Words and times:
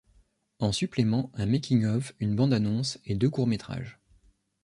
En 0.57 0.71
suppléments 0.71 1.29
un 1.35 1.45
making 1.45 1.85
of, 1.85 2.13
une 2.19 2.35
bande 2.35 2.53
annonce 2.53 2.99
et 3.05 3.13
deux 3.13 3.29
courts 3.29 3.45
métrages. 3.45 3.99